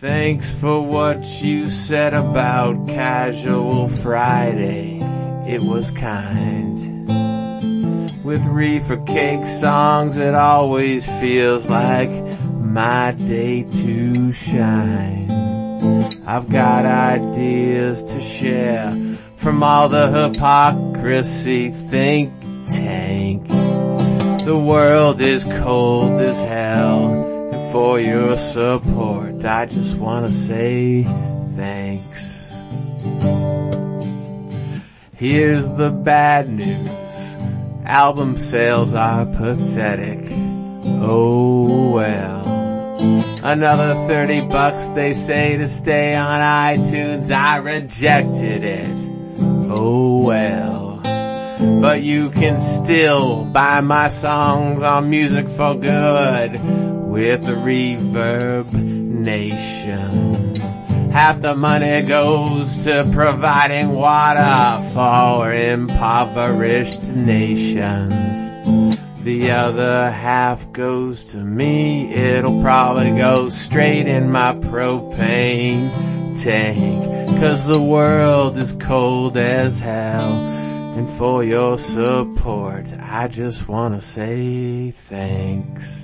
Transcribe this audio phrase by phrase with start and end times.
[0.00, 5.00] Thanks for what you said about casual Friday.
[5.44, 7.08] It was kind.
[8.22, 12.10] With reefercake songs, it always feels like
[12.60, 15.32] my day to shine.
[16.24, 22.32] I've got ideas to share from all the hypocrisy think
[22.68, 23.48] tank.
[23.48, 27.37] The world is cold as hell
[27.72, 29.44] for your support.
[29.44, 31.04] I just want to say
[31.56, 32.46] thanks.
[35.16, 37.34] Here's the bad news.
[37.84, 40.20] Album sales are pathetic.
[41.00, 42.46] Oh well.
[43.42, 47.30] Another 30 bucks they say to stay on iTunes.
[47.30, 48.88] I rejected it.
[49.70, 50.57] Oh well.
[51.88, 56.60] But you can still buy my songs on Music for Good
[57.08, 60.54] with the Reverb Nation.
[61.10, 68.12] Half the money goes to providing water for impoverished nations.
[69.24, 72.12] The other half goes to me.
[72.12, 75.88] It'll probably go straight in my propane
[76.38, 77.40] tank.
[77.40, 80.57] Cause the world is cold as hell.
[80.98, 85.96] And for your support, I just wanna say thanks.